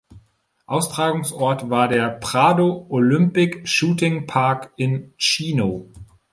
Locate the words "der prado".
1.87-2.87